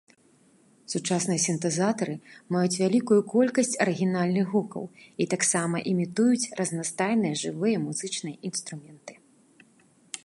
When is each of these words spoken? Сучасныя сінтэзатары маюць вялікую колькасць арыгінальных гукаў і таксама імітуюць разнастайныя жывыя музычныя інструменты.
Сучасныя 0.91 1.39
сінтэзатары 1.43 2.15
маюць 2.55 2.77
вялікую 2.83 3.19
колькасць 3.35 3.77
арыгінальных 3.85 4.47
гукаў 4.55 4.83
і 5.25 5.29
таксама 5.35 5.75
імітуюць 5.93 6.49
разнастайныя 6.63 7.33
жывыя 7.45 7.77
музычныя 7.87 8.35
інструменты. 8.53 9.13